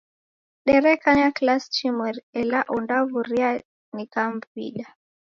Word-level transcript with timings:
Derekanya 0.65 1.27
kilasi 1.35 1.67
chimweri 1.75 2.19
ela 2.41 2.59
ondaw'uria 2.75 3.49
nikamwida. 3.95 4.87